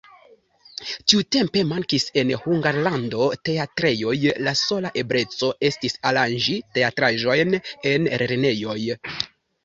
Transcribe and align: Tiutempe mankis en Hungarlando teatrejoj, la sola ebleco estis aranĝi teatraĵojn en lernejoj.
Tiutempe 1.11 1.61
mankis 1.71 2.05
en 2.21 2.31
Hungarlando 2.45 3.27
teatrejoj, 3.49 4.13
la 4.47 4.53
sola 4.61 4.91
ebleco 5.01 5.49
estis 5.69 5.95
aranĝi 6.13 6.55
teatraĵojn 6.79 7.59
en 7.91 8.09
lernejoj. 8.23 8.79